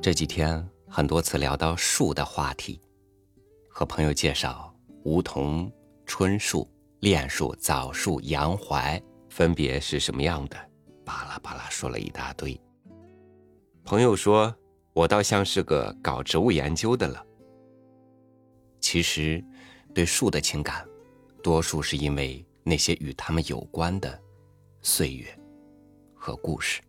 [0.00, 2.80] 这几天很多次聊到树的话题，
[3.68, 4.72] 和朋友介绍
[5.04, 5.70] 梧桐、
[6.06, 6.66] 春树、
[7.00, 10.56] 楝树、枣树、杨槐分别是什么样的，
[11.04, 12.58] 巴拉巴拉说了一大堆。
[13.84, 14.54] 朋友说
[14.92, 17.24] 我倒像是个搞植物研究的了。
[18.80, 19.44] 其实，
[19.92, 20.86] 对树的情感，
[21.42, 24.18] 多数是因为那些与他们有关的
[24.80, 25.26] 岁月
[26.14, 26.80] 和故事。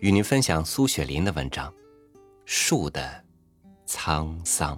[0.00, 1.70] 与您分享苏雪林的文章
[2.44, 3.24] 《树的
[3.86, 4.76] 沧桑》。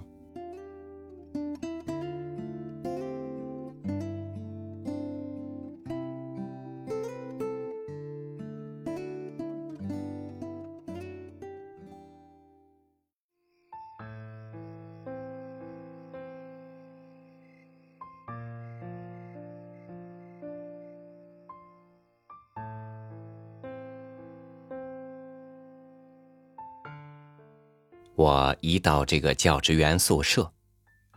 [28.19, 30.51] 我一到这个教职员宿舍，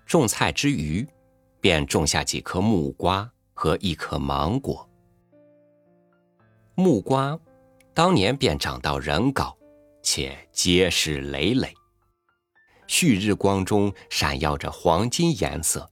[0.07, 1.05] 种菜之余，
[1.61, 4.89] 便种下几颗木瓜和一颗芒果。
[6.77, 7.37] 木瓜
[7.93, 9.53] 当年便长到人高，
[10.01, 11.75] 且结实累累，
[12.87, 15.91] 旭日光中闪耀着黄金颜色，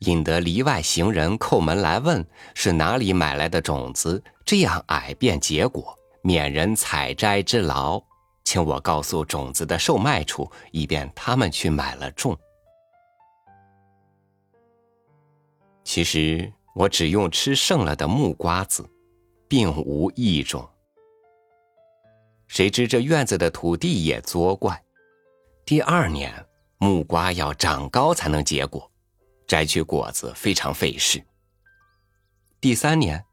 [0.00, 2.22] 引得篱外行人叩门来问
[2.52, 8.04] 是哪里买来的种子，这样矮便结果，免人采摘之劳。
[8.44, 12.38] 请我告诉种子的售卖处，以便他们去买了种。
[15.84, 18.88] 其实我只用吃剩了的木瓜子，
[19.48, 20.68] 并无异种。
[22.46, 24.82] 谁知这院子的土地也作怪，
[25.64, 26.46] 第二年
[26.78, 28.90] 木瓜要长高才能结果，
[29.46, 31.24] 摘取果子非常费事。
[32.60, 33.24] 第三年，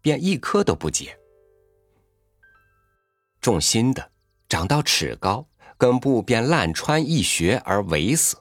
[0.00, 1.18] 便一颗都不结。
[3.40, 4.11] 种新的。
[4.52, 5.42] 长到尺高，
[5.78, 8.36] 根部便烂穿一穴而萎死。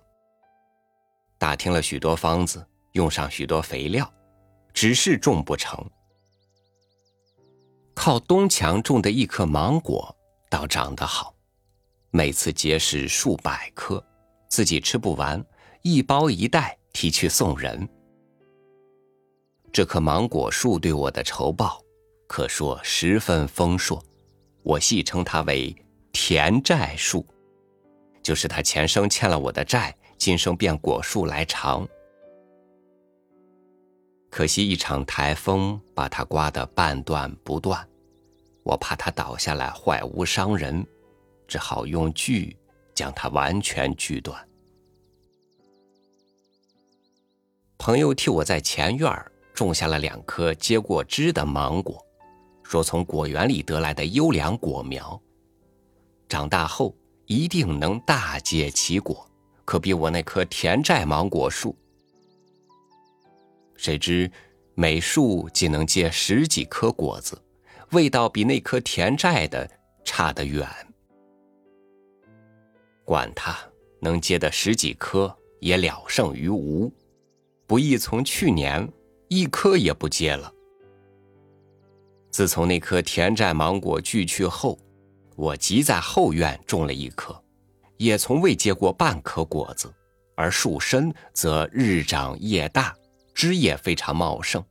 [1.37, 4.13] 打听了许多方子，用上许多肥料，
[4.73, 5.89] 只是种不成。
[7.93, 10.13] 靠东墙种的一棵芒果
[10.49, 11.33] 倒长得好，
[12.09, 14.05] 每次结实数百颗，
[14.49, 15.41] 自己吃不完，
[15.81, 17.87] 一包一袋提去送人。
[19.71, 21.81] 这棵芒果树对我的酬报，
[22.27, 24.03] 可说十分丰硕，
[24.61, 25.73] 我戏称它为。
[26.11, 27.25] 田债树，
[28.21, 31.87] 就是他前生欠了我的债，今生变果树来偿。
[34.29, 37.87] 可惜一场台风把它刮得半断不断，
[38.63, 40.85] 我怕它倒下来坏屋伤人，
[41.47, 42.55] 只好用锯
[42.93, 44.47] 将它完全锯断。
[47.77, 49.11] 朋友替我在前院
[49.53, 51.99] 种下了两棵结过枝的芒果，
[52.63, 55.19] 说从果园里得来的优良果苗。
[56.31, 59.29] 长大后一定能大结其果，
[59.65, 61.75] 可比我那棵田寨芒果树。
[63.75, 64.31] 谁知
[64.73, 67.37] 每树仅能结十几颗果子，
[67.91, 69.69] 味道比那棵田寨的
[70.05, 70.65] 差得远。
[73.03, 73.53] 管它
[73.99, 76.89] 能结的十几颗，也了胜于无。
[77.67, 78.89] 不易从去年
[79.27, 80.49] 一颗也不结了。
[82.29, 84.79] 自从那棵田寨芒果锯去后。
[85.41, 87.43] 我即在后院种了一棵，
[87.97, 89.91] 也从未结过半颗果子，
[90.35, 92.95] 而树身则日长叶大，
[93.33, 94.63] 枝叶非常茂盛。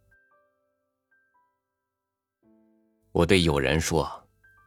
[3.10, 4.08] 我对友人说：“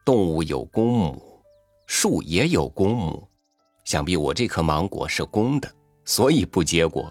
[0.04, 1.42] 动物有公母，
[1.88, 3.26] 树也有公母，
[3.86, 7.10] 想必我这棵芒果是公的，所以不结果。”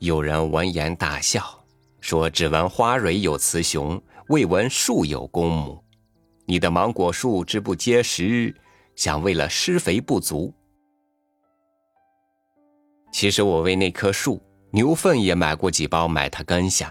[0.00, 1.64] 有人闻言大笑，
[2.02, 3.98] 说：“只闻花蕊有雌雄，
[4.28, 5.82] 未闻树有公母。”
[6.50, 8.54] 你的芒果树枝不结实，
[8.96, 10.50] 想为了施肥不足。
[13.12, 16.90] 其实我为那棵树牛粪也买过几包，埋它根下。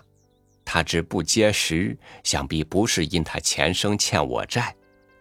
[0.64, 4.76] 它枝不结实，想必不是因它前生欠我债，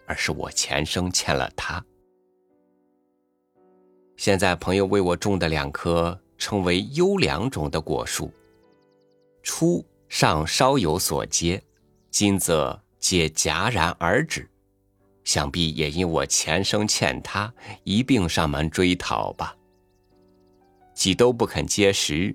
[0.07, 1.83] 而是我前生欠了它。
[4.19, 8.31] 现在朋友为我种的两棵称为优良种的果树，
[9.43, 11.63] 初尚稍有所结，
[12.11, 12.79] 今则。
[13.09, 14.51] 皆戛然而止，
[15.23, 17.55] 想必也因我前生欠他，
[17.85, 19.57] 一并上门追讨吧。
[20.93, 22.35] 既都不肯接食，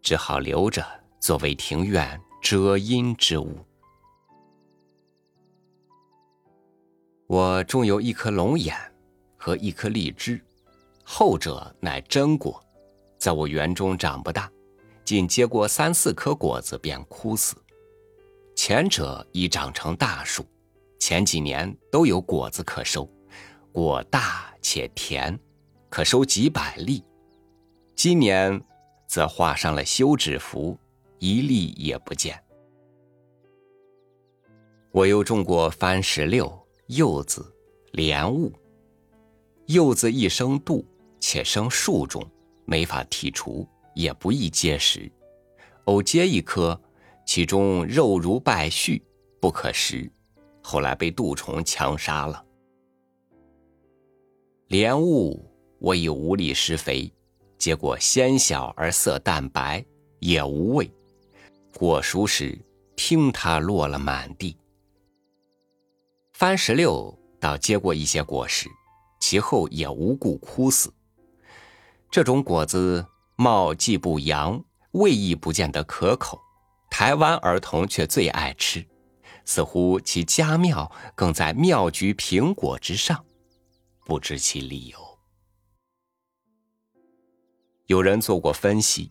[0.00, 0.86] 只好留着
[1.18, 3.58] 作为庭院遮阴之物。
[7.26, 8.76] 我种有一颗龙眼
[9.36, 10.40] 和一颗荔枝，
[11.02, 12.64] 后者乃真果，
[13.18, 14.48] 在我园中长不大，
[15.04, 17.56] 仅结过三四颗果子便枯死。
[18.64, 20.46] 前者已长成大树，
[21.00, 23.10] 前几年都有果子可收，
[23.72, 25.36] 果大且甜，
[25.90, 27.02] 可收几百粒。
[27.96, 28.62] 今年
[29.08, 30.78] 则画上了休止符，
[31.18, 32.40] 一粒也不见。
[34.92, 36.56] 我又种过番石榴、
[36.86, 37.44] 柚子、
[37.90, 38.52] 莲雾。
[39.66, 40.86] 柚子一生度，
[41.18, 42.24] 且生树中，
[42.64, 45.10] 没法剔除，也不易结实。
[45.86, 46.80] 偶结一颗，
[47.24, 49.00] 其中肉如败絮，
[49.40, 50.10] 不可食。
[50.62, 52.44] 后来被杜虫强杀了。
[54.68, 55.44] 莲雾
[55.78, 57.12] 我已无力施肥，
[57.58, 59.84] 结果鲜小而色淡白，
[60.20, 60.90] 也无味。
[61.76, 62.58] 果熟时，
[62.94, 64.56] 听它落了满地。
[66.32, 68.68] 番石榴倒结过一些果实，
[69.20, 70.92] 其后也无故枯死。
[72.10, 73.04] 这种果子
[73.36, 76.40] 貌既不扬，味亦不见得可口，
[76.92, 78.86] 台湾儿童却最爱吃，
[79.46, 83.24] 似乎其佳妙更在妙菊苹果之上，
[84.04, 84.98] 不知其理由。
[87.86, 89.10] 有人做过分析，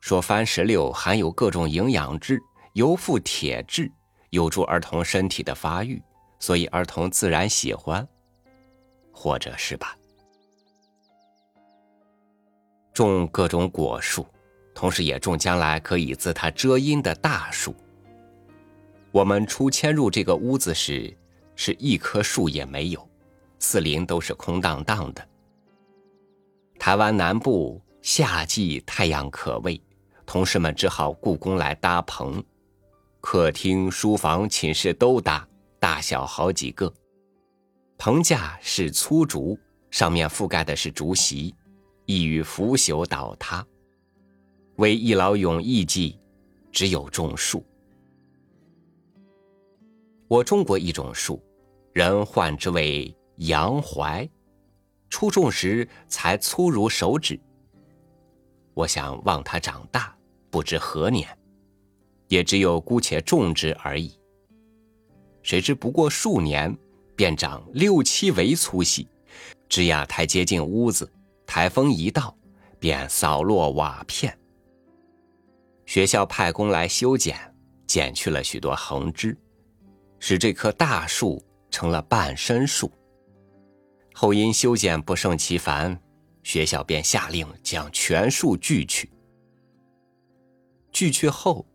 [0.00, 2.40] 说番石榴含有各种营养质，
[2.72, 3.92] 尤富铁质，
[4.30, 6.02] 有助儿童身体的发育。
[6.40, 8.08] 所以儿童自然喜欢，
[9.12, 9.94] 或者是吧。
[12.94, 14.26] 种各种果树，
[14.78, 17.74] 同时也种将来可以自它遮阴的大树。
[19.10, 21.12] 我们初迁入这个屋子时，
[21.56, 23.10] 是一棵树也没有，
[23.58, 25.28] 四邻都是空荡荡的。
[26.78, 29.82] 台湾南部夏季太阳可畏，
[30.24, 32.40] 同事们只好雇工来搭棚，
[33.20, 35.44] 客厅、书房、寝室都搭。
[35.80, 36.92] 大小好几个，
[37.96, 39.58] 棚架是粗竹，
[39.90, 41.52] 上面覆盖的是竹席，
[42.06, 43.66] 易于腐朽倒塌。
[44.78, 46.16] 为一劳永逸计，
[46.70, 47.64] 只有种树。
[50.28, 51.42] 我种过一种树，
[51.92, 54.30] 人唤之为杨槐，
[55.10, 57.38] 初种时才粗如手指。
[58.72, 60.16] 我想望它长大，
[60.48, 61.26] 不知何年，
[62.28, 64.16] 也只有姑且种之而已。
[65.42, 66.72] 谁知不过数年，
[67.16, 69.08] 便长六七围粗细，
[69.68, 71.10] 枝桠太接近屋子，
[71.44, 72.32] 台风一到，
[72.78, 74.38] 便扫落瓦片。
[75.88, 77.34] 学校派工来修剪，
[77.86, 79.34] 剪去了许多横枝，
[80.18, 82.92] 使这棵大树成了半身树。
[84.12, 85.98] 后因修剪不胜其烦，
[86.42, 89.10] 学校便下令将全树锯去。
[90.92, 91.66] 锯去后，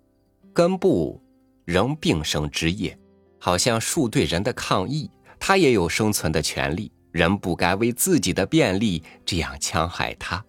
[0.53, 1.19] 根部
[1.65, 2.95] 仍并生枝叶。
[3.39, 10.45] 好像树对人的抗议，它也有生存的权利，人不该为自己的便利这样戕害它。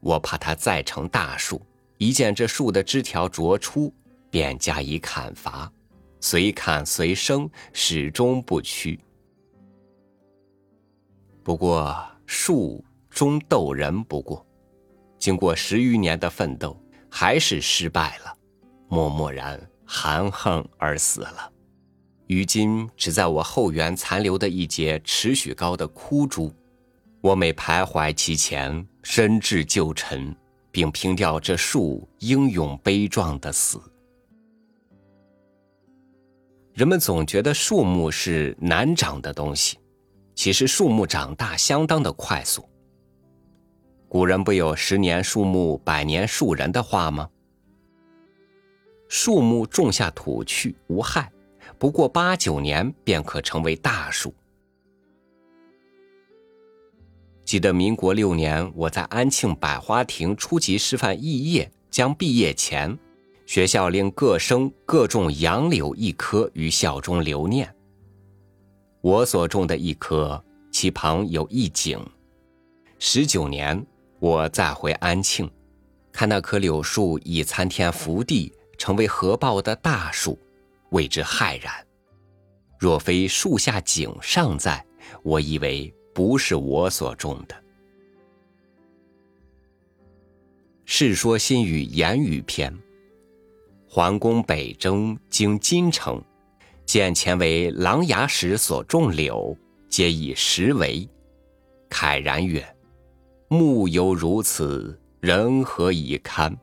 [0.00, 1.64] 我怕它再成大树，
[2.00, 3.92] 一见这树的枝条着出，
[4.30, 5.70] 便加以砍伐，
[6.18, 8.98] 随砍随生，始终不屈。
[11.42, 11.94] 不过
[12.24, 14.44] 树终斗人不过，
[15.18, 16.74] 经过十余年的奋斗，
[17.10, 18.34] 还是失败了，
[18.88, 21.52] 默默然含恨而死了。
[22.28, 26.50] 于今只在我后园残留的一截尺许高的枯株，
[27.20, 30.34] 我每徘徊其前，深至旧尘，
[30.70, 33.80] 并凭吊这树英勇悲壮的死。
[36.72, 39.78] 人们总觉得树木是难长的东西，
[40.34, 42.66] 其实树木长大相当的快速。
[44.08, 47.28] 古人不有“十年树木，百年树人”的话吗？
[49.08, 51.30] 树木种下土去，无害。
[51.78, 54.34] 不过八九年便可成为大树。
[57.50, 62.96] 记得民国六年，我在安庆百花亭初级师范肄业将毕业前，
[63.44, 67.74] 学校令各生各种杨柳一棵于校中留念。
[69.00, 70.40] 我所种的一棵，
[70.70, 72.00] 其旁有一景。
[73.00, 73.84] 十九年，
[74.20, 75.50] 我再回安庆，
[76.12, 80.38] 看那棵柳树已参天伏地，成为合抱的大树。
[80.90, 81.74] 为之骇然。
[82.78, 84.86] 若非树下景尚在，
[85.24, 87.54] 我以为不是我所种的。
[90.84, 92.72] 《世说新语·言语篇》：
[93.88, 96.22] 桓公北征，经金城，
[96.84, 99.56] 见前为琅琊石所种柳，
[99.88, 101.08] 皆以石为。
[101.88, 102.64] 慨然曰
[103.48, 106.56] ：“木犹如此，人何以堪？”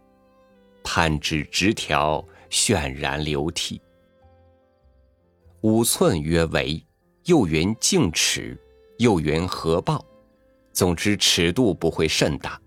[0.84, 3.82] 攀之直条，渲然流涕。
[5.62, 6.82] 五寸曰围，
[7.26, 8.58] 又云径尺，
[8.98, 10.04] 又云合抱。
[10.74, 12.60] 总之尺度不会甚大。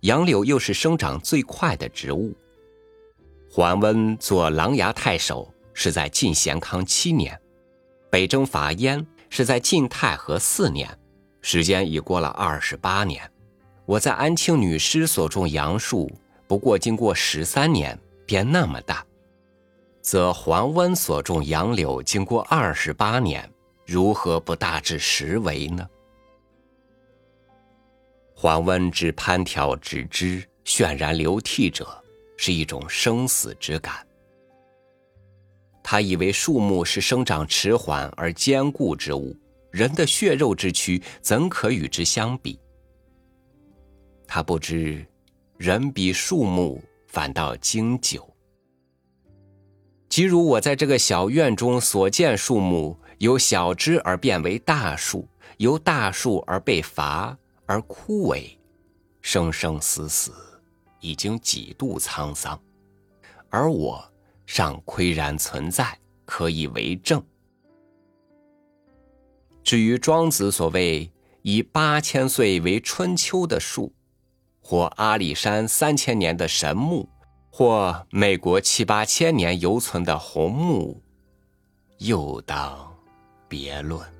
[0.00, 2.34] 杨柳又是生长最快的植物。
[3.50, 7.38] 桓温做琅琊太守是在晋咸康七年，
[8.10, 10.88] 北征伐燕是在晋太和四年，
[11.40, 13.30] 时间已过了二十八年。
[13.86, 16.10] 我在安庆女师所种杨树，
[16.46, 19.04] 不过经过十三年便那么大，
[20.00, 23.48] 则桓温所种杨柳经过二十八年，
[23.86, 25.88] 如何不大致实为呢？
[28.34, 31.86] 桓温之攀条直枝，渲然流涕者，
[32.36, 34.06] 是一种生死之感。
[35.82, 39.36] 他以为树木是生长迟缓而坚固之物，
[39.70, 42.58] 人的血肉之躯怎可与之相比？
[44.26, 45.06] 他不知，
[45.58, 48.28] 人比树木反倒经久。
[50.08, 55.26] 即如我在这个小院中所见树木，由小枝而变为大树，
[55.56, 58.50] 由大树而被伐而枯萎，
[59.22, 60.30] 生生死死，
[61.00, 62.60] 已经几度沧桑，
[63.48, 64.04] 而我。
[64.46, 67.24] 尚岿然存在，可以为证。
[69.62, 73.90] 至于庄子所谓以八千岁为春秋的树，
[74.60, 77.08] 或阿里山三千年的神木，
[77.50, 81.02] 或美国七八千年犹存的红木，
[81.96, 82.93] 又当
[83.54, 84.14] 别论。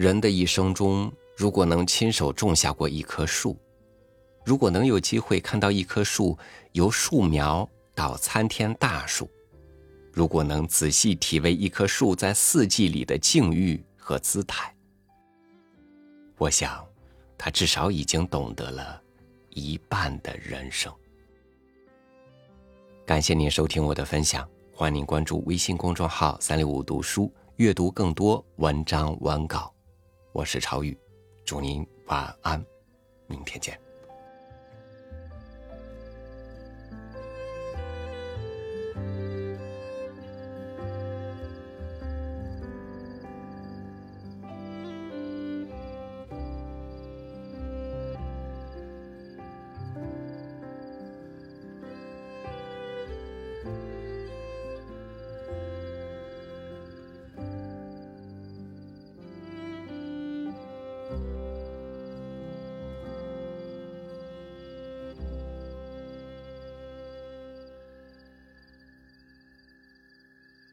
[0.00, 3.56] 人的一生中，如果能亲手种下过一棵树，
[4.44, 6.38] 如果能有机会看到一棵树
[6.72, 9.26] 由树苗到参天大树，
[10.12, 14.76] 如果能仔细体味一棵树在四季里的境遇和姿态，
[16.36, 16.86] 我想，
[17.38, 19.00] 他至少已经懂得了
[19.48, 20.92] 一半的人生。
[23.06, 29.74] 感谢您收听我的分享，欢迎您关注微信公众号“三六五读书”，阅读更多文章文稿。
[30.34, 30.94] 我是朝宇，
[31.50, 32.64] 祝您晚安，
[33.26, 33.76] 明天见。